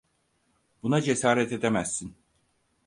Buna 0.83 1.01
cesaret 1.01 1.51
edemezsin. 1.51 2.15